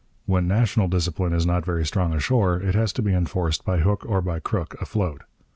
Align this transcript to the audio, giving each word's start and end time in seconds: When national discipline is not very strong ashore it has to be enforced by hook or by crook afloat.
When 0.25 0.47
national 0.47 0.87
discipline 0.87 1.31
is 1.31 1.45
not 1.45 1.63
very 1.63 1.85
strong 1.85 2.11
ashore 2.15 2.59
it 2.59 2.73
has 2.73 2.91
to 2.93 3.03
be 3.03 3.13
enforced 3.13 3.63
by 3.63 3.81
hook 3.81 4.03
or 4.09 4.19
by 4.23 4.39
crook 4.39 4.75
afloat. 4.81 5.21